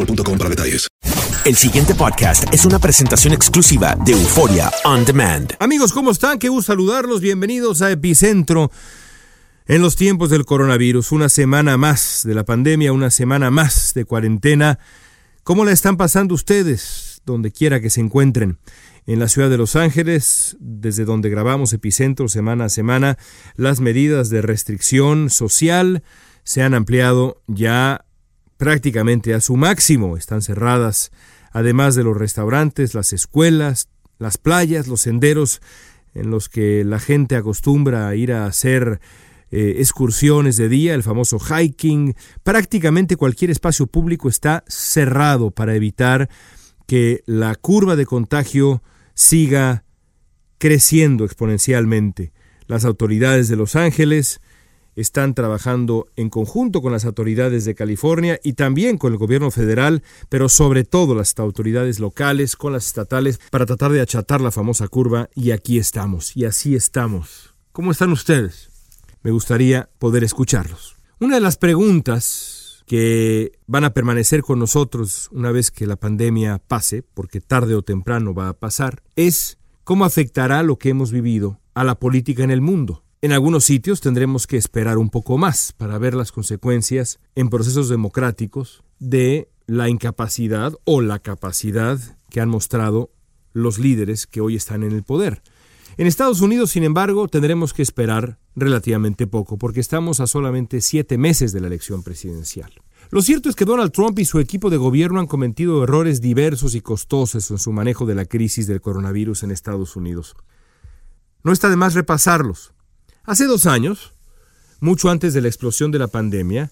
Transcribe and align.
boostmobile.com 0.00 0.38
para 0.38 0.50
detalles. 0.50 0.88
El 1.44 1.56
siguiente 1.56 1.94
podcast 1.94 2.52
es 2.52 2.64
una 2.64 2.78
presentación 2.78 3.32
exclusiva 3.32 3.96
de 4.04 4.12
Euforia 4.12 4.70
On 4.84 5.04
Demand. 5.04 5.54
Amigos, 5.58 5.92
¿cómo 5.92 6.10
están? 6.10 6.38
Qué 6.38 6.48
gusto 6.48 6.72
saludarlos. 6.72 7.20
Bienvenidos 7.20 7.82
a 7.82 7.90
Epicentro. 7.90 8.70
En 9.66 9.82
los 9.82 9.96
tiempos 9.96 10.30
del 10.30 10.44
coronavirus, 10.44 11.12
una 11.12 11.28
semana 11.28 11.76
más 11.76 12.22
de 12.24 12.34
la 12.34 12.44
pandemia, 12.44 12.92
una 12.92 13.10
semana 13.10 13.50
más 13.50 13.94
de 13.94 14.04
cuarentena. 14.04 14.78
¿Cómo 15.42 15.64
la 15.64 15.72
están 15.72 15.96
pasando 15.96 16.34
ustedes, 16.34 17.22
donde 17.24 17.52
quiera 17.52 17.80
que 17.80 17.90
se 17.90 18.00
encuentren? 18.00 18.58
En 19.06 19.18
la 19.18 19.28
ciudad 19.28 19.48
de 19.48 19.56
Los 19.56 19.76
Ángeles, 19.76 20.56
desde 20.60 21.04
donde 21.04 21.30
grabamos 21.30 21.72
Epicentro 21.72 22.28
semana 22.28 22.66
a 22.66 22.68
semana, 22.68 23.16
las 23.56 23.80
medidas 23.80 24.28
de 24.28 24.42
restricción 24.42 25.30
social 25.30 26.02
se 26.44 26.62
han 26.62 26.74
ampliado 26.74 27.40
ya 27.46 28.04
prácticamente 28.60 29.32
a 29.32 29.40
su 29.40 29.56
máximo. 29.56 30.18
Están 30.18 30.42
cerradas, 30.42 31.12
además 31.50 31.94
de 31.94 32.04
los 32.04 32.14
restaurantes, 32.14 32.94
las 32.94 33.14
escuelas, 33.14 33.88
las 34.18 34.36
playas, 34.36 34.86
los 34.86 35.00
senderos 35.00 35.62
en 36.12 36.30
los 36.30 36.50
que 36.50 36.84
la 36.84 36.98
gente 36.98 37.36
acostumbra 37.36 38.06
a 38.06 38.14
ir 38.14 38.34
a 38.34 38.44
hacer 38.44 39.00
eh, 39.50 39.76
excursiones 39.78 40.58
de 40.58 40.68
día, 40.68 40.92
el 40.92 41.02
famoso 41.02 41.38
hiking. 41.38 42.14
Prácticamente 42.42 43.16
cualquier 43.16 43.50
espacio 43.50 43.86
público 43.86 44.28
está 44.28 44.62
cerrado 44.68 45.52
para 45.52 45.74
evitar 45.74 46.28
que 46.86 47.22
la 47.24 47.54
curva 47.54 47.96
de 47.96 48.04
contagio 48.04 48.82
siga 49.14 49.84
creciendo 50.58 51.24
exponencialmente. 51.24 52.34
Las 52.66 52.84
autoridades 52.84 53.48
de 53.48 53.56
Los 53.56 53.74
Ángeles, 53.74 54.42
están 54.96 55.34
trabajando 55.34 56.08
en 56.16 56.30
conjunto 56.30 56.82
con 56.82 56.92
las 56.92 57.04
autoridades 57.04 57.64
de 57.64 57.74
California 57.74 58.38
y 58.42 58.54
también 58.54 58.98
con 58.98 59.12
el 59.12 59.18
gobierno 59.18 59.50
federal, 59.50 60.02
pero 60.28 60.48
sobre 60.48 60.84
todo 60.84 61.14
las 61.14 61.38
autoridades 61.38 62.00
locales, 62.00 62.56
con 62.56 62.72
las 62.72 62.86
estatales, 62.86 63.40
para 63.50 63.66
tratar 63.66 63.92
de 63.92 64.00
achatar 64.00 64.40
la 64.40 64.50
famosa 64.50 64.88
curva 64.88 65.28
y 65.34 65.52
aquí 65.52 65.78
estamos, 65.78 66.36
y 66.36 66.44
así 66.44 66.74
estamos. 66.74 67.54
¿Cómo 67.72 67.92
están 67.92 68.12
ustedes? 68.12 68.70
Me 69.22 69.30
gustaría 69.30 69.88
poder 69.98 70.24
escucharlos. 70.24 70.96
Una 71.20 71.36
de 71.36 71.40
las 71.40 71.56
preguntas 71.56 72.82
que 72.86 73.52
van 73.66 73.84
a 73.84 73.94
permanecer 73.94 74.42
con 74.42 74.58
nosotros 74.58 75.28
una 75.30 75.52
vez 75.52 75.70
que 75.70 75.86
la 75.86 75.96
pandemia 75.96 76.58
pase, 76.58 77.02
porque 77.02 77.40
tarde 77.40 77.74
o 77.74 77.82
temprano 77.82 78.34
va 78.34 78.48
a 78.48 78.58
pasar, 78.58 79.02
es 79.14 79.58
cómo 79.84 80.04
afectará 80.04 80.62
lo 80.62 80.76
que 80.76 80.88
hemos 80.88 81.12
vivido 81.12 81.60
a 81.74 81.84
la 81.84 81.94
política 82.00 82.42
en 82.42 82.50
el 82.50 82.60
mundo. 82.60 83.04
En 83.22 83.32
algunos 83.32 83.64
sitios 83.64 84.00
tendremos 84.00 84.46
que 84.46 84.56
esperar 84.56 84.96
un 84.96 85.10
poco 85.10 85.36
más 85.36 85.74
para 85.74 85.98
ver 85.98 86.14
las 86.14 86.32
consecuencias 86.32 87.20
en 87.34 87.50
procesos 87.50 87.90
democráticos 87.90 88.82
de 88.98 89.50
la 89.66 89.90
incapacidad 89.90 90.72
o 90.84 91.02
la 91.02 91.18
capacidad 91.18 92.00
que 92.30 92.40
han 92.40 92.48
mostrado 92.48 93.10
los 93.52 93.78
líderes 93.78 94.26
que 94.26 94.40
hoy 94.40 94.56
están 94.56 94.84
en 94.84 94.92
el 94.92 95.02
poder. 95.02 95.42
En 95.98 96.06
Estados 96.06 96.40
Unidos, 96.40 96.70
sin 96.70 96.82
embargo, 96.82 97.28
tendremos 97.28 97.74
que 97.74 97.82
esperar 97.82 98.38
relativamente 98.56 99.26
poco, 99.26 99.58
porque 99.58 99.80
estamos 99.80 100.20
a 100.20 100.26
solamente 100.26 100.80
siete 100.80 101.18
meses 101.18 101.52
de 101.52 101.60
la 101.60 101.66
elección 101.66 102.02
presidencial. 102.02 102.72
Lo 103.10 103.20
cierto 103.20 103.50
es 103.50 103.54
que 103.54 103.66
Donald 103.66 103.92
Trump 103.92 104.18
y 104.18 104.24
su 104.24 104.38
equipo 104.38 104.70
de 104.70 104.78
gobierno 104.78 105.20
han 105.20 105.26
cometido 105.26 105.84
errores 105.84 106.22
diversos 106.22 106.74
y 106.74 106.80
costosos 106.80 107.50
en 107.50 107.58
su 107.58 107.70
manejo 107.70 108.06
de 108.06 108.14
la 108.14 108.24
crisis 108.24 108.66
del 108.66 108.80
coronavirus 108.80 109.42
en 109.42 109.50
Estados 109.50 109.94
Unidos. 109.94 110.36
No 111.44 111.52
está 111.52 111.68
de 111.68 111.76
más 111.76 111.92
repasarlos. 111.92 112.72
Hace 113.24 113.44
dos 113.44 113.66
años, 113.66 114.14
mucho 114.80 115.10
antes 115.10 115.34
de 115.34 115.42
la 115.42 115.48
explosión 115.48 115.90
de 115.90 115.98
la 115.98 116.08
pandemia, 116.08 116.70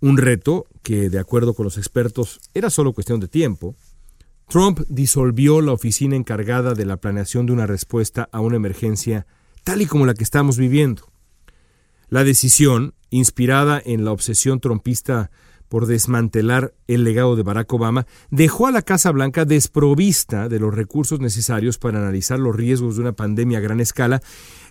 un 0.00 0.16
reto 0.16 0.66
que, 0.82 1.10
de 1.10 1.18
acuerdo 1.18 1.54
con 1.54 1.64
los 1.64 1.76
expertos, 1.76 2.40
era 2.54 2.70
solo 2.70 2.92
cuestión 2.92 3.20
de 3.20 3.28
tiempo, 3.28 3.76
Trump 4.48 4.80
disolvió 4.88 5.60
la 5.60 5.72
oficina 5.72 6.16
encargada 6.16 6.74
de 6.74 6.86
la 6.86 6.96
planeación 6.96 7.46
de 7.46 7.52
una 7.52 7.66
respuesta 7.66 8.28
a 8.32 8.40
una 8.40 8.56
emergencia 8.56 9.26
tal 9.62 9.82
y 9.82 9.86
como 9.86 10.06
la 10.06 10.14
que 10.14 10.24
estamos 10.24 10.58
viviendo. 10.58 11.10
La 12.08 12.24
decisión, 12.24 12.94
inspirada 13.10 13.80
en 13.84 14.04
la 14.04 14.12
obsesión 14.12 14.60
trumpista 14.60 15.30
por 15.68 15.86
desmantelar 15.86 16.74
el 16.86 17.04
legado 17.04 17.36
de 17.36 17.42
Barack 17.42 17.72
Obama, 17.72 18.06
dejó 18.30 18.66
a 18.66 18.72
la 18.72 18.82
Casa 18.82 19.10
Blanca 19.10 19.44
desprovista 19.44 20.48
de 20.48 20.60
los 20.60 20.74
recursos 20.74 21.20
necesarios 21.20 21.78
para 21.78 21.98
analizar 21.98 22.38
los 22.38 22.54
riesgos 22.54 22.96
de 22.96 23.02
una 23.02 23.12
pandemia 23.12 23.58
a 23.58 23.62
gran 23.62 23.80
escala 23.80 24.22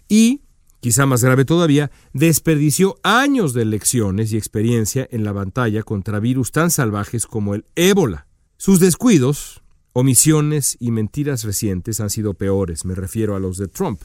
y 0.07 0.41
quizá 0.83 1.05
más 1.05 1.23
grave 1.23 1.45
todavía, 1.45 1.91
desperdició 2.11 2.97
años 3.03 3.53
de 3.53 3.61
elecciones 3.61 4.33
y 4.33 4.37
experiencia 4.37 5.07
en 5.11 5.23
la 5.23 5.31
batalla 5.31 5.81
contra 5.81 6.19
virus 6.19 6.51
tan 6.51 6.71
salvajes 6.71 7.25
como 7.25 7.55
el 7.55 7.63
ébola. 7.77 8.27
Sus 8.57 8.81
descuidos, 8.81 9.63
omisiones 9.93 10.75
y 10.81 10.91
mentiras 10.91 11.45
recientes 11.45 12.01
han 12.01 12.09
sido 12.09 12.33
peores, 12.33 12.83
me 12.83 12.95
refiero 12.95 13.37
a 13.37 13.39
los 13.39 13.57
de 13.57 13.69
Trump. 13.69 14.01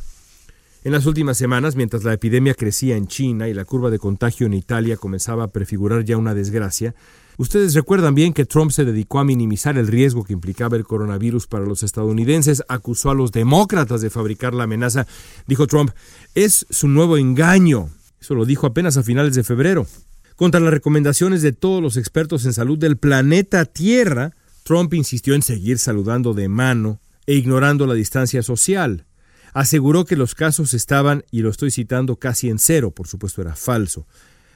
En 0.84 0.92
las 0.92 1.04
últimas 1.06 1.36
semanas, 1.36 1.75
mientras 1.75 2.04
la 2.04 2.12
epidemia 2.12 2.54
crecía 2.54 2.96
en 2.96 3.08
China 3.08 3.48
y 3.48 3.54
la 3.54 3.64
curva 3.64 3.90
de 3.90 3.98
contagio 3.98 4.46
en 4.46 4.54
Italia 4.54 4.96
comenzaba 4.96 5.42
a 5.42 5.50
prefigurar 5.50 6.04
ya 6.04 6.16
una 6.16 6.32
desgracia, 6.32 6.94
Ustedes 7.38 7.73
recuerdan 7.75 8.17
bien 8.17 8.32
que 8.32 8.46
Trump 8.46 8.73
se 8.73 8.85
dedicó 8.85 9.20
a 9.20 9.25
minimizar 9.25 9.79
el 9.79 9.87
riesgo 9.87 10.25
que 10.25 10.32
implicaba 10.32 10.76
el 10.76 10.82
coronavirus 10.82 11.46
para 11.46 11.64
los 11.64 11.85
estadounidenses, 11.85 12.64
acusó 12.69 13.11
a 13.11 13.14
los 13.14 13.31
demócratas 13.31 14.00
de 14.00 14.11
fabricar 14.11 14.55
la 14.55 14.64
amenaza. 14.64 15.06
Dijo 15.46 15.69
Trump, 15.69 15.93
es 16.35 16.67
su 16.69 16.88
nuevo 16.88 17.17
engaño. 17.17 17.90
Eso 18.20 18.35
lo 18.35 18.44
dijo 18.44 18.67
apenas 18.67 18.96
a 18.96 19.05
finales 19.05 19.37
de 19.37 19.44
febrero. 19.44 19.87
Contra 20.35 20.61
las 20.61 20.73
recomendaciones 20.73 21.40
de 21.40 21.52
todos 21.52 21.81
los 21.81 21.96
expertos 21.96 22.44
en 22.44 22.52
salud 22.52 22.76
del 22.76 22.96
planeta 22.96 23.64
Tierra, 23.67 24.35
Trump 24.64 24.93
insistió 24.94 25.35
en 25.35 25.43
seguir 25.43 25.79
saludando 25.79 26.35
de 26.35 26.49
mano 26.49 26.99
e 27.25 27.35
ignorando 27.35 27.87
la 27.87 27.94
distancia 27.94 28.43
social. 28.43 29.06
Aseguró 29.55 30.05
que 30.06 30.17
los 30.17 30.35
casos 30.35 30.75
estaban, 30.75 31.25
y 31.31 31.43
lo 31.43 31.50
estoy 31.50 31.70
citando, 31.70 32.17
casi 32.17 32.50
en 32.50 32.58
cero, 32.58 32.90
por 32.90 33.06
supuesto 33.06 33.43
era 33.43 33.55
falso. 33.55 34.08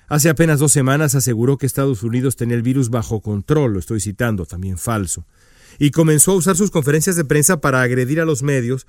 Hace 0.09 0.29
apenas 0.29 0.59
dos 0.59 0.73
semanas 0.73 1.15
aseguró 1.15 1.57
que 1.57 1.67
Estados 1.67 2.03
Unidos 2.03 2.37
tenía 2.37 2.57
el 2.57 2.63
virus 2.63 2.91
bajo 2.91 3.21
control, 3.21 3.75
lo 3.75 3.79
estoy 3.79 4.01
citando, 4.01 4.47
también 4.47 4.79
falso. 4.79 5.25
Y 5.79 5.91
comenzó 5.91 6.33
a 6.33 6.37
usar 6.37 6.57
sus 6.57 6.71
conferencias 6.71 7.17
de 7.17 7.25
prensa 7.25 7.61
para 7.61 7.83
agredir 7.83 8.21
a 8.21 8.25
los 8.25 8.43
medios 8.43 8.87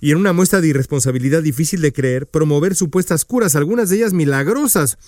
y 0.00 0.10
en 0.10 0.18
una 0.18 0.32
muestra 0.32 0.60
de 0.60 0.68
irresponsabilidad 0.68 1.42
difícil 1.42 1.80
de 1.80 1.92
creer, 1.92 2.26
promover 2.26 2.74
supuestas 2.74 3.24
curas, 3.24 3.56
algunas 3.56 3.88
de 3.88 3.96
ellas 3.96 4.12
milagrosas. 4.12 4.98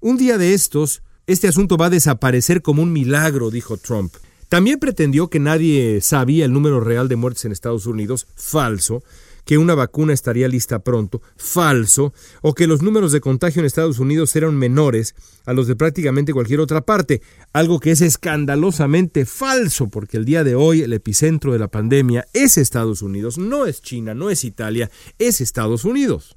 Un 0.00 0.18
día 0.18 0.36
de 0.38 0.54
estos, 0.54 1.02
este 1.26 1.48
asunto 1.48 1.76
va 1.76 1.86
a 1.86 1.90
desaparecer 1.90 2.60
como 2.60 2.82
un 2.82 2.92
milagro, 2.92 3.50
dijo 3.50 3.78
Trump. 3.78 4.14
También 4.48 4.78
pretendió 4.78 5.28
que 5.28 5.40
nadie 5.40 6.00
sabía 6.02 6.44
el 6.44 6.52
número 6.52 6.80
real 6.80 7.08
de 7.08 7.16
muertes 7.16 7.44
en 7.46 7.52
Estados 7.52 7.86
Unidos, 7.86 8.26
falso, 8.36 9.02
que 9.44 9.58
una 9.58 9.74
vacuna 9.74 10.12
estaría 10.12 10.48
lista 10.48 10.80
pronto, 10.80 11.22
falso, 11.36 12.12
o 12.42 12.54
que 12.54 12.66
los 12.66 12.82
números 12.82 13.12
de 13.12 13.20
contagio 13.20 13.60
en 13.60 13.66
Estados 13.66 13.98
Unidos 13.98 14.34
eran 14.36 14.56
menores 14.56 15.14
a 15.46 15.52
los 15.52 15.66
de 15.66 15.76
prácticamente 15.76 16.32
cualquier 16.32 16.60
otra 16.60 16.80
parte, 16.80 17.22
algo 17.52 17.80
que 17.80 17.90
es 17.90 18.00
escandalosamente 18.00 19.26
falso, 19.26 19.88
porque 19.88 20.16
el 20.16 20.24
día 20.24 20.44
de 20.44 20.54
hoy 20.54 20.82
el 20.82 20.92
epicentro 20.92 21.52
de 21.52 21.58
la 21.58 21.68
pandemia 21.68 22.26
es 22.32 22.58
Estados 22.58 23.02
Unidos, 23.02 23.38
no 23.38 23.66
es 23.66 23.82
China, 23.82 24.14
no 24.14 24.30
es 24.30 24.44
Italia, 24.44 24.90
es 25.18 25.40
Estados 25.40 25.84
Unidos. 25.84 26.36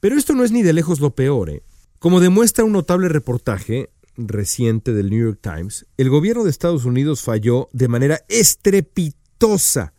Pero 0.00 0.16
esto 0.16 0.34
no 0.34 0.44
es 0.44 0.52
ni 0.52 0.62
de 0.62 0.72
lejos 0.72 1.00
lo 1.00 1.14
peor. 1.14 1.50
¿eh? 1.50 1.62
Como 1.98 2.20
demuestra 2.20 2.64
un 2.64 2.72
notable 2.72 3.08
reportaje 3.08 3.90
reciente 4.16 4.92
del 4.92 5.10
New 5.10 5.24
York 5.24 5.40
Times, 5.42 5.86
el 5.96 6.10
gobierno 6.10 6.44
de 6.44 6.50
Estados 6.50 6.84
Unidos 6.84 7.22
falló 7.22 7.68
de 7.72 7.88
manera 7.88 8.20
estrepitosa 8.28 9.94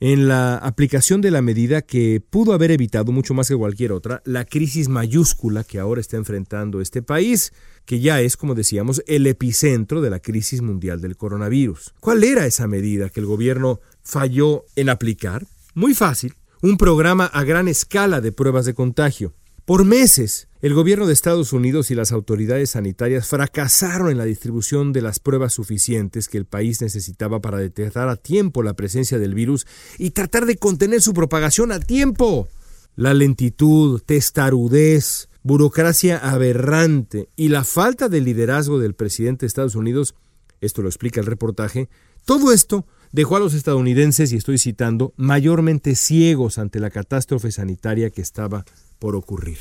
en 0.00 0.28
la 0.28 0.56
aplicación 0.56 1.20
de 1.20 1.30
la 1.30 1.42
medida 1.42 1.82
que 1.82 2.20
pudo 2.20 2.52
haber 2.52 2.70
evitado 2.70 3.10
mucho 3.10 3.34
más 3.34 3.48
que 3.48 3.56
cualquier 3.56 3.92
otra 3.92 4.22
la 4.24 4.44
crisis 4.44 4.88
mayúscula 4.88 5.64
que 5.64 5.78
ahora 5.78 6.00
está 6.00 6.16
enfrentando 6.16 6.80
este 6.80 7.02
país, 7.02 7.52
que 7.84 8.00
ya 8.00 8.20
es, 8.20 8.36
como 8.36 8.54
decíamos, 8.54 9.02
el 9.06 9.26
epicentro 9.26 10.00
de 10.00 10.10
la 10.10 10.20
crisis 10.20 10.62
mundial 10.62 11.00
del 11.00 11.16
coronavirus. 11.16 11.94
¿Cuál 12.00 12.22
era 12.22 12.46
esa 12.46 12.66
medida 12.66 13.08
que 13.08 13.20
el 13.20 13.26
gobierno 13.26 13.80
falló 14.02 14.64
en 14.76 14.88
aplicar? 14.88 15.46
Muy 15.74 15.94
fácil, 15.94 16.34
un 16.62 16.76
programa 16.76 17.26
a 17.26 17.44
gran 17.44 17.68
escala 17.68 18.20
de 18.20 18.32
pruebas 18.32 18.66
de 18.66 18.74
contagio. 18.74 19.32
Por 19.68 19.84
meses, 19.84 20.48
el 20.62 20.72
gobierno 20.72 21.06
de 21.06 21.12
Estados 21.12 21.52
Unidos 21.52 21.90
y 21.90 21.94
las 21.94 22.10
autoridades 22.10 22.70
sanitarias 22.70 23.28
fracasaron 23.28 24.08
en 24.08 24.16
la 24.16 24.24
distribución 24.24 24.94
de 24.94 25.02
las 25.02 25.18
pruebas 25.18 25.52
suficientes 25.52 26.30
que 26.30 26.38
el 26.38 26.46
país 26.46 26.80
necesitaba 26.80 27.40
para 27.40 27.58
detectar 27.58 28.08
a 28.08 28.16
tiempo 28.16 28.62
la 28.62 28.72
presencia 28.72 29.18
del 29.18 29.34
virus 29.34 29.66
y 29.98 30.12
tratar 30.12 30.46
de 30.46 30.56
contener 30.56 31.02
su 31.02 31.12
propagación 31.12 31.70
a 31.70 31.80
tiempo. 31.80 32.48
La 32.96 33.12
lentitud, 33.12 34.00
testarudez, 34.00 35.28
burocracia 35.42 36.16
aberrante 36.16 37.28
y 37.36 37.48
la 37.50 37.62
falta 37.62 38.08
de 38.08 38.22
liderazgo 38.22 38.78
del 38.78 38.94
presidente 38.94 39.40
de 39.40 39.48
Estados 39.48 39.74
Unidos, 39.74 40.14
esto 40.60 40.82
lo 40.82 40.88
explica 40.88 41.20
el 41.20 41.26
reportaje, 41.26 41.88
todo 42.24 42.52
esto 42.52 42.86
dejó 43.12 43.36
a 43.36 43.40
los 43.40 43.54
estadounidenses, 43.54 44.32
y 44.32 44.36
estoy 44.36 44.58
citando, 44.58 45.14
mayormente 45.16 45.94
ciegos 45.94 46.58
ante 46.58 46.80
la 46.80 46.90
catástrofe 46.90 47.50
sanitaria 47.52 48.10
que 48.10 48.20
estaba 48.20 48.64
por 48.98 49.16
ocurrir. 49.16 49.58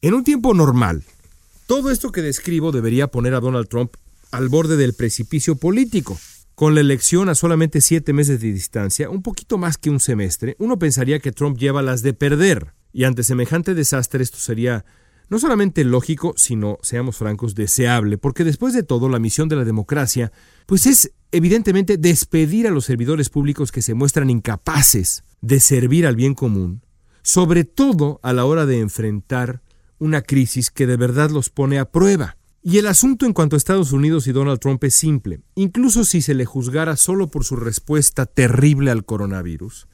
En 0.00 0.14
un 0.14 0.24
tiempo 0.24 0.52
normal, 0.54 1.04
todo 1.66 1.90
esto 1.90 2.10
que 2.10 2.22
describo 2.22 2.72
debería 2.72 3.06
poner 3.06 3.34
a 3.34 3.40
Donald 3.40 3.68
Trump 3.68 3.94
al 4.32 4.48
borde 4.48 4.76
del 4.76 4.94
precipicio 4.94 5.56
político. 5.56 6.18
Con 6.54 6.74
la 6.74 6.80
elección 6.80 7.28
a 7.28 7.34
solamente 7.34 7.80
siete 7.80 8.12
meses 8.12 8.40
de 8.40 8.52
distancia, 8.52 9.08
un 9.08 9.22
poquito 9.22 9.58
más 9.58 9.78
que 9.78 9.90
un 9.90 10.00
semestre, 10.00 10.56
uno 10.58 10.78
pensaría 10.78 11.20
que 11.20 11.32
Trump 11.32 11.56
lleva 11.56 11.82
las 11.82 12.02
de 12.02 12.14
perder. 12.14 12.74
Y 12.92 13.04
ante 13.04 13.24
semejante 13.24 13.74
desastre 13.74 14.22
esto 14.22 14.38
sería 14.38 14.84
no 15.32 15.40
solamente 15.40 15.82
lógico, 15.82 16.34
sino, 16.36 16.78
seamos 16.82 17.16
francos, 17.16 17.56
deseable, 17.56 18.18
porque 18.18 18.44
después 18.44 18.72
de 18.72 18.84
todo 18.84 19.08
la 19.08 19.18
misión 19.18 19.48
de 19.48 19.56
la 19.56 19.64
democracia, 19.64 20.30
pues 20.66 20.86
es 20.86 21.12
evidentemente 21.32 21.96
despedir 21.96 22.68
a 22.68 22.70
los 22.70 22.84
servidores 22.84 23.30
públicos 23.30 23.72
que 23.72 23.82
se 23.82 23.94
muestran 23.94 24.30
incapaces 24.30 25.24
de 25.40 25.58
servir 25.58 26.06
al 26.06 26.14
bien 26.14 26.34
común 26.34 26.82
sobre 27.22 27.64
todo 27.64 28.20
a 28.22 28.32
la 28.32 28.44
hora 28.44 28.66
de 28.66 28.80
enfrentar 28.80 29.62
una 29.98 30.22
crisis 30.22 30.70
que 30.70 30.86
de 30.86 30.96
verdad 30.96 31.30
los 31.30 31.48
pone 31.48 31.78
a 31.78 31.90
prueba. 31.90 32.36
Y 32.64 32.78
el 32.78 32.86
asunto 32.86 33.26
en 33.26 33.32
cuanto 33.32 33.56
a 33.56 33.58
Estados 33.58 33.92
Unidos 33.92 34.26
y 34.26 34.32
Donald 34.32 34.60
Trump 34.60 34.82
es 34.84 34.94
simple, 34.94 35.40
incluso 35.54 36.04
si 36.04 36.22
se 36.22 36.34
le 36.34 36.44
juzgara 36.44 36.96
solo 36.96 37.28
por 37.28 37.44
su 37.44 37.56
respuesta 37.56 38.26
terrible 38.26 38.90
al 38.90 39.04
coronavirus. 39.04 39.88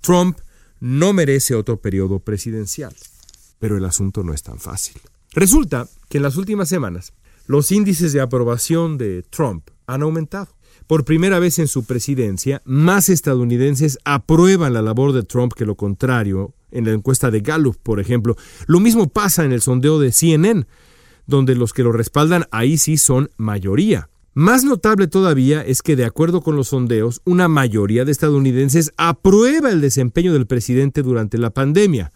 Trump 0.00 0.38
no 0.80 1.12
merece 1.12 1.54
otro 1.54 1.80
periodo 1.80 2.20
presidencial. 2.20 2.94
Pero 3.58 3.76
el 3.76 3.84
asunto 3.84 4.22
no 4.22 4.32
es 4.32 4.42
tan 4.42 4.58
fácil. 4.58 5.00
Resulta 5.32 5.88
que 6.08 6.18
en 6.18 6.22
las 6.22 6.36
últimas 6.36 6.68
semanas 6.68 7.12
los 7.46 7.72
índices 7.72 8.12
de 8.12 8.20
aprobación 8.20 8.98
de 8.98 9.22
Trump 9.22 9.68
han 9.86 10.02
aumentado. 10.02 10.48
Por 10.86 11.04
primera 11.04 11.38
vez 11.38 11.58
en 11.58 11.68
su 11.68 11.84
presidencia, 11.84 12.62
más 12.64 13.08
estadounidenses 13.08 13.98
aprueban 14.04 14.72
la 14.72 14.82
labor 14.82 15.12
de 15.12 15.22
Trump 15.22 15.52
que 15.52 15.66
lo 15.66 15.74
contrario, 15.74 16.54
en 16.70 16.84
la 16.84 16.92
encuesta 16.92 17.30
de 17.30 17.40
Gallup, 17.40 17.76
por 17.82 18.00
ejemplo. 18.00 18.36
Lo 18.66 18.80
mismo 18.80 19.08
pasa 19.08 19.44
en 19.44 19.52
el 19.52 19.60
sondeo 19.60 19.98
de 19.98 20.12
CNN, 20.12 20.66
donde 21.26 21.54
los 21.54 21.72
que 21.72 21.82
lo 21.82 21.92
respaldan 21.92 22.46
ahí 22.50 22.78
sí 22.78 22.96
son 22.96 23.30
mayoría. 23.36 24.08
Más 24.34 24.64
notable 24.64 25.08
todavía 25.08 25.62
es 25.62 25.82
que, 25.82 25.96
de 25.96 26.04
acuerdo 26.04 26.42
con 26.42 26.56
los 26.56 26.68
sondeos, 26.68 27.20
una 27.24 27.48
mayoría 27.48 28.04
de 28.04 28.12
estadounidenses 28.12 28.92
aprueba 28.96 29.70
el 29.70 29.80
desempeño 29.80 30.32
del 30.32 30.46
presidente 30.46 31.02
durante 31.02 31.38
la 31.38 31.50
pandemia. 31.50 32.12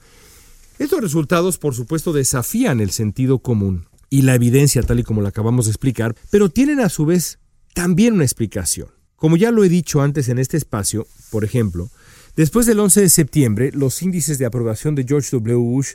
Estos 0.78 1.00
resultados, 1.00 1.58
por 1.58 1.74
supuesto, 1.74 2.12
desafían 2.12 2.80
el 2.80 2.90
sentido 2.90 3.38
común 3.38 3.86
y 4.10 4.22
la 4.22 4.34
evidencia 4.34 4.82
tal 4.82 5.00
y 5.00 5.04
como 5.04 5.22
la 5.22 5.30
acabamos 5.30 5.66
de 5.66 5.72
explicar, 5.72 6.14
pero 6.30 6.48
tienen 6.48 6.80
a 6.80 6.88
su 6.88 7.06
vez 7.06 7.38
también 7.74 8.14
una 8.14 8.24
explicación. 8.24 8.88
Como 9.16 9.36
ya 9.36 9.50
lo 9.50 9.62
he 9.64 9.68
dicho 9.68 10.02
antes 10.02 10.28
en 10.28 10.38
este 10.38 10.56
espacio, 10.56 11.06
por 11.30 11.44
ejemplo, 11.44 11.90
Después 12.36 12.64
del 12.64 12.80
11 12.80 13.02
de 13.02 13.10
septiembre, 13.10 13.70
los 13.74 14.00
índices 14.00 14.38
de 14.38 14.46
aprobación 14.46 14.94
de 14.94 15.04
George 15.04 15.28
W. 15.32 15.54
Bush 15.54 15.94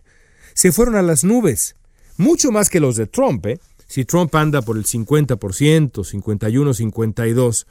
se 0.54 0.72
fueron 0.72 0.96
a 0.96 1.02
las 1.02 1.24
nubes, 1.24 1.76
mucho 2.16 2.52
más 2.52 2.70
que 2.70 2.80
los 2.80 2.96
de 2.96 3.08
Trump. 3.08 3.44
¿eh? 3.48 3.60
Si 3.88 4.06
Trump 4.06 4.36
anda 4.36 4.62
por 4.62 4.78
el 4.78 4.86
50%, 4.86 6.04
51, 6.04 6.74
52, 6.76 7.68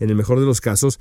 en 0.00 0.10
el 0.10 0.16
mejor 0.16 0.38
de 0.38 0.46
los 0.46 0.60
casos, 0.60 1.00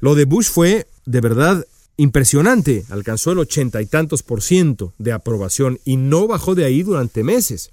lo 0.00 0.14
de 0.14 0.24
Bush 0.24 0.48
fue 0.48 0.86
de 1.04 1.20
verdad 1.20 1.66
impresionante, 1.96 2.84
alcanzó 2.90 3.32
el 3.32 3.38
ochenta 3.38 3.80
y 3.80 3.86
tantos 3.86 4.22
por 4.22 4.42
ciento 4.42 4.92
de 4.98 5.12
aprobación 5.12 5.78
y 5.84 5.96
no 5.96 6.26
bajó 6.26 6.54
de 6.54 6.64
ahí 6.64 6.82
durante 6.82 7.24
meses. 7.24 7.70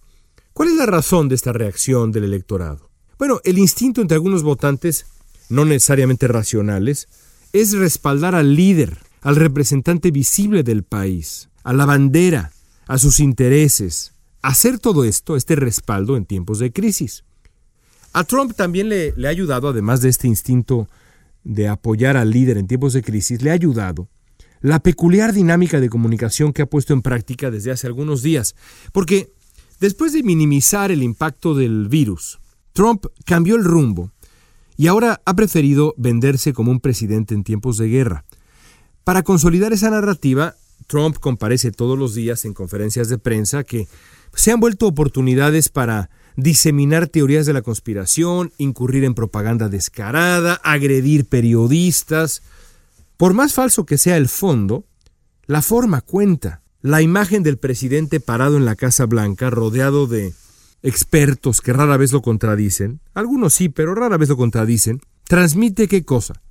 ¿Cuál 0.54 0.70
es 0.70 0.76
la 0.76 0.86
razón 0.86 1.30
de 1.30 1.36
esta 1.36 1.52
reacción 1.52 2.12
del 2.12 2.26
electorado? 2.26 2.90
Bueno, 3.18 3.42
el 3.44 3.58
instinto 3.58 4.02
entre 4.02 4.16
algunos 4.16 4.44
votantes, 4.44 5.06
no 5.50 5.66
necesariamente 5.66 6.28
racionales, 6.28 7.08
es 7.54 7.74
respaldar 7.74 8.36
al 8.36 8.56
líder, 8.56 8.98
al 9.22 9.36
representante 9.36 10.12
visible 10.12 10.64
del 10.64 10.84
país, 10.84 11.50
a 11.64 11.74
la 11.74 11.86
bandera, 11.86 12.52
a 12.88 12.98
sus 12.98 13.20
intereses. 13.20 14.14
Hacer 14.42 14.80
todo 14.80 15.04
esto, 15.04 15.36
este 15.36 15.56
respaldo 15.56 16.18
en 16.18 16.26
tiempos 16.26 16.60
de 16.60 16.72
crisis. 16.72 17.24
A 18.12 18.24
Trump 18.24 18.54
también 18.56 18.90
le, 18.90 19.14
le 19.16 19.28
ha 19.28 19.32
ayudado, 19.32 19.70
además 19.70 20.02
de 20.02 20.10
este 20.10 20.28
instinto 20.28 20.88
de 21.44 21.68
apoyar 21.68 22.16
al 22.16 22.30
líder 22.30 22.58
en 22.58 22.68
tiempos 22.68 22.94
de 22.94 23.02
crisis, 23.02 23.42
le 23.42 23.50
ha 23.50 23.54
ayudado 23.54 24.08
la 24.64 24.80
peculiar 24.80 25.34
dinámica 25.34 25.82
de 25.82 25.90
comunicación 25.90 26.54
que 26.54 26.62
ha 26.62 26.66
puesto 26.66 26.94
en 26.94 27.02
práctica 27.02 27.52
desde 27.52 27.72
hace 27.72 27.86
algunos 27.86 28.24
días. 28.24 28.56
Porque 28.94 29.30
después 29.82 30.14
de 30.14 30.24
minimizar 30.24 30.90
el 30.90 31.04
impacto 31.04 31.54
del 31.54 31.90
virus, 31.90 32.40
Trump 32.72 33.06
cambió 33.26 33.56
el 33.58 33.66
rumbo 33.66 34.12
y 34.78 34.88
ahora 34.88 35.22
ha 35.26 35.36
preferido 35.36 35.94
venderse 35.98 36.54
como 36.54 36.72
un 36.72 36.80
presidente 36.80 37.36
en 37.36 37.44
tiempos 37.44 37.78
de 37.78 37.90
guerra. 37.90 38.24
Para 39.04 39.24
consolidar 39.24 39.74
esa 39.74 39.90
narrativa, 39.90 40.56
Trump 40.88 41.18
comparece 41.20 41.72
todos 41.72 42.00
los 42.00 42.16
días 42.16 42.46
en 42.46 42.54
conferencias 42.54 43.10
de 43.10 43.18
prensa 43.18 43.66
que 43.66 43.90
se 44.34 44.54
han 44.54 44.62
vuelto 44.62 44.88
oportunidades 44.88 45.68
para 45.68 46.10
diseminar 46.38 47.10
teorías 47.10 47.46
de 47.46 47.54
la 47.54 47.62
conspiración, 47.62 48.54
incurrir 48.58 49.04
en 49.04 49.14
propaganda 49.14 49.68
descarada, 49.68 50.54
agredir 50.64 51.26
periodistas. 51.26 52.42
Por 53.18 53.34
más 53.34 53.54
falso 53.54 53.86
que 53.86 53.98
sea 53.98 54.18
el 54.18 54.28
fondo, 54.28 54.86
la 55.46 55.62
forma 55.62 56.02
cuenta. 56.02 56.62
La 56.82 57.02
imagen 57.02 57.44
del 57.44 57.58
presidente 57.58 58.20
parado 58.20 58.58
en 58.58 58.66
la 58.66 58.76
Casa 58.76 59.06
Blanca, 59.06 59.50
rodeado 59.50 60.06
de 60.08 60.34
expertos 60.82 61.62
que 61.62 61.72
rara 61.72 61.96
vez 61.96 62.12
lo 62.12 62.22
contradicen, 62.22 63.00
algunos 63.14 63.54
sí, 63.54 63.70
pero 63.70 63.96
rara 63.96 64.18
vez 64.18 64.28
lo 64.28 64.36
contradicen, 64.36 65.00
transmite 65.24 65.88
qué 65.88 66.04
cosa? 66.04 66.42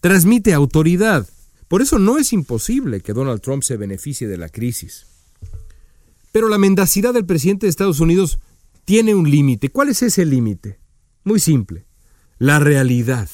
Transmite 0.00 0.52
autoridad. 0.52 1.28
Por 1.68 1.82
eso 1.82 1.98
no 1.98 2.18
es 2.18 2.32
imposible 2.32 3.00
que 3.00 3.12
Donald 3.12 3.40
Trump 3.40 3.62
se 3.62 3.76
beneficie 3.76 4.26
de 4.26 4.38
la 4.38 4.48
crisis. 4.48 5.06
Pero 6.32 6.48
la 6.48 6.58
mendacidad 6.58 7.14
del 7.14 7.24
presidente 7.24 7.66
de 7.66 7.70
Estados 7.70 8.00
Unidos 8.00 8.40
tiene 8.84 9.14
un 9.14 9.30
límite. 9.30 9.70
¿Cuál 9.70 9.88
es 9.88 10.02
ese 10.02 10.24
límite? 10.24 10.80
Muy 11.24 11.40
simple. 11.40 11.86
La 12.38 12.58
realidad, 12.58 13.28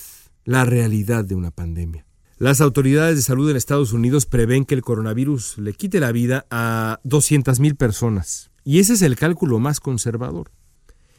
la 0.44 0.64
realidad 0.64 1.24
de 1.24 1.34
una 1.34 1.50
pandemia. 1.50 2.06
Las 2.42 2.60
autoridades 2.60 3.14
de 3.14 3.22
salud 3.22 3.48
en 3.48 3.56
Estados 3.56 3.92
Unidos 3.92 4.26
prevén 4.26 4.64
que 4.64 4.74
el 4.74 4.82
coronavirus 4.82 5.58
le 5.58 5.74
quite 5.74 6.00
la 6.00 6.10
vida 6.10 6.44
a 6.50 6.98
200.000 7.04 7.76
personas. 7.76 8.50
Y 8.64 8.80
ese 8.80 8.94
es 8.94 9.02
el 9.02 9.14
cálculo 9.14 9.60
más 9.60 9.78
conservador. 9.78 10.50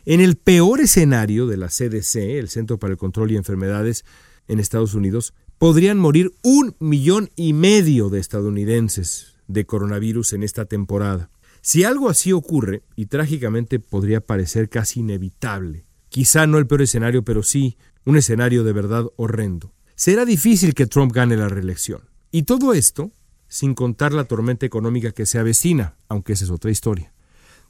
En 0.04 0.20
el 0.20 0.36
peor 0.36 0.82
escenario 0.82 1.48
de 1.48 1.56
la 1.56 1.70
CDC, 1.70 2.16
el 2.18 2.50
Centro 2.50 2.78
para 2.78 2.92
el 2.92 2.98
Control 2.98 3.32
y 3.32 3.38
Enfermedades 3.38 4.04
en 4.50 4.60
Estados 4.60 4.96
Unidos, 4.96 5.34
podrían 5.60 5.98
morir 5.98 6.34
un 6.42 6.76
millón 6.80 7.30
y 7.38 7.54
medio 7.54 8.10
de 8.10 8.20
estadounidenses 8.20 9.36
de 9.48 9.66
coronavirus 9.66 10.34
en 10.34 10.44
esta 10.44 10.66
temporada. 10.66 11.30
Si 11.62 11.86
algo 11.86 12.10
así 12.10 12.34
ocurre, 12.34 12.84
y 12.98 13.06
trágicamente 13.06 13.80
podría 13.80 14.20
parecer 14.20 14.68
casi 14.68 15.00
inevitable, 15.00 15.86
quizá 16.10 16.48
no 16.48 16.58
el 16.58 16.68
peor 16.68 16.82
escenario, 16.82 17.24
pero 17.24 17.44
sí 17.44 17.78
un 18.04 18.18
escenario 18.18 18.66
de 18.66 18.74
verdad 18.74 19.06
horrendo, 19.16 19.72
será 19.96 20.26
difícil 20.26 20.74
que 20.74 20.88
Trump 20.88 21.12
gane 21.12 21.38
la 21.38 21.50
reelección. 21.50 22.02
Y 22.32 22.44
todo 22.44 22.74
esto 22.74 23.12
sin 23.54 23.76
contar 23.76 24.14
la 24.14 24.24
tormenta 24.24 24.66
económica 24.66 25.12
que 25.12 25.28
se 25.28 25.38
avecina, 25.38 25.96
aunque 26.10 26.34
esa 26.34 26.46
es 26.46 26.50
otra 26.50 26.72
historia. 26.72 27.14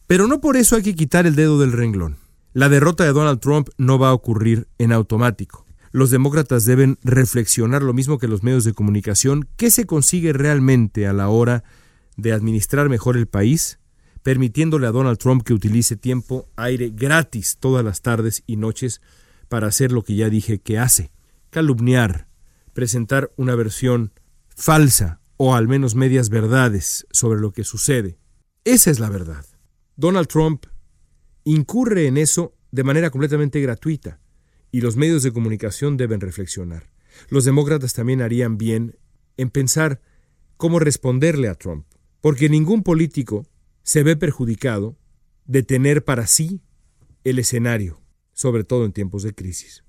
Pero 0.08 0.28
no 0.28 0.40
por 0.40 0.56
eso 0.56 0.78
hay 0.78 0.82
que 0.82 0.96
quitar 0.96 1.28
el 1.28 1.36
dedo 1.36 1.60
del 1.60 1.74
renglón. 1.74 2.16
La 2.54 2.70
derrota 2.70 3.04
de 3.04 3.12
Donald 3.12 3.42
Trump 3.42 3.68
no 3.78 4.00
va 4.00 4.08
a 4.10 4.14
ocurrir 4.14 4.70
en 4.78 4.94
automático. 4.94 5.66
Los 5.92 6.10
demócratas 6.10 6.64
deben 6.64 6.98
reflexionar 7.04 7.84
lo 7.84 7.94
mismo 7.94 8.18
que 8.18 8.30
los 8.30 8.44
medios 8.44 8.64
de 8.64 8.72
comunicación, 8.72 9.50
qué 9.58 9.70
se 9.70 9.86
consigue 9.86 10.32
realmente 10.32 11.06
a 11.06 11.12
la 11.12 11.28
hora 11.28 11.66
de 12.16 12.32
administrar 12.32 12.88
mejor 12.88 13.18
el 13.18 13.28
país, 13.28 13.80
permitiéndole 14.22 14.88
a 14.88 14.92
Donald 14.92 15.18
Trump 15.18 15.44
que 15.44 15.54
utilice 15.54 15.98
tiempo 15.98 16.48
aire 16.56 16.92
gratis 16.96 17.58
todas 17.60 17.84
las 17.84 18.02
tardes 18.02 18.42
y 18.48 18.56
noches 18.56 19.02
para 19.50 19.68
hacer 19.68 19.92
lo 19.92 20.02
que 20.02 20.16
ya 20.16 20.30
dije 20.30 20.60
que 20.60 20.80
hace, 20.80 21.12
calumniar, 21.54 22.28
presentar 22.74 23.32
una 23.38 23.56
versión 23.56 24.12
falsa 24.50 25.22
o 25.38 25.56
al 25.56 25.68
menos 25.68 25.96
medias 25.96 26.30
verdades 26.30 27.06
sobre 27.12 27.40
lo 27.40 27.54
que 27.54 27.64
sucede. 27.64 28.18
Esa 28.66 28.90
es 28.90 29.00
la 29.00 29.10
verdad. 29.10 29.46
Donald 29.96 30.28
Trump 30.28 30.66
incurre 31.44 32.08
en 32.08 32.18
eso 32.18 32.56
de 32.72 32.84
manera 32.84 33.12
completamente 33.12 33.62
gratuita 33.62 34.20
y 34.72 34.82
los 34.82 34.96
medios 34.96 35.22
de 35.22 35.32
comunicación 35.32 35.96
deben 35.96 36.22
reflexionar. 36.22 36.90
Los 37.30 37.46
demócratas 37.46 37.94
también 37.94 38.22
harían 38.22 38.58
bien 38.58 38.98
en 39.38 39.52
pensar 39.52 40.02
cómo 40.58 40.80
responderle 40.80 41.50
a 41.50 41.56
Trump, 41.56 41.86
porque 42.20 42.50
ningún 42.50 42.82
político 42.82 43.46
se 43.84 44.02
ve 44.02 44.16
perjudicado 44.16 44.98
de 45.46 45.62
tener 45.62 46.04
para 46.04 46.26
sí 46.26 46.62
el 47.24 47.38
escenario, 47.38 48.02
sobre 48.32 48.64
todo 48.64 48.86
en 48.86 48.94
tiempos 48.94 49.22
de 49.22 49.36
crisis. 49.36 49.84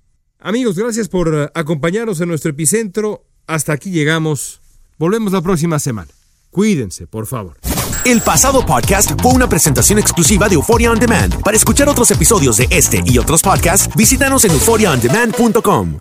Amigos, 0.45 0.77
gracias 0.77 1.09
por 1.09 1.33
eh, 1.33 1.49
acompañarnos 1.55 2.21
en 2.21 2.27
nuestro 2.27 2.51
epicentro. 2.51 3.23
Hasta 3.47 3.73
aquí 3.73 3.89
llegamos. 3.89 4.61
Volvemos 4.99 5.33
la 5.33 5.41
próxima 5.41 5.79
semana. 5.79 6.11
Cuídense, 6.51 7.07
por 7.07 7.25
favor. 7.25 7.57
El 8.05 8.21
pasado 8.21 8.63
podcast 8.63 9.19
fue 9.23 9.33
una 9.33 9.49
presentación 9.49 9.97
exclusiva 9.97 10.47
de 10.47 10.53
Euphoria 10.53 10.91
On 10.91 10.99
Demand. 10.99 11.41
Para 11.41 11.57
escuchar 11.57 11.89
otros 11.89 12.11
episodios 12.11 12.57
de 12.57 12.67
este 12.69 13.01
y 13.07 13.17
otros 13.17 13.41
podcasts, 13.41 13.89
visítanos 13.95 14.45
en 14.45 14.51
euphoriaondemand.com. 14.51 15.97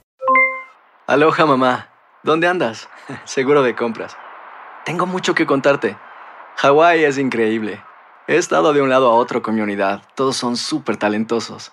Aloha 1.07 1.47
mamá, 1.47 1.89
¿dónde 2.23 2.47
andas? 2.47 2.91
Seguro 3.25 3.63
de 3.63 3.75
compras. 3.75 4.15
Tengo 4.85 5.07
mucho 5.07 5.35
que 5.35 5.47
contarte. 5.47 5.97
Hawái 6.57 7.05
es 7.05 7.17
increíble. 7.17 7.83
He 8.29 8.37
estado 8.37 8.75
de 8.75 8.83
un 8.83 8.91
lado 8.91 9.11
a 9.11 9.15
otro 9.15 9.41
con 9.41 9.55
mi 9.55 9.63
unidad. 9.63 10.03
Todos 10.15 10.37
son 10.37 10.59
súper 10.59 10.99
talentosos. 10.99 11.73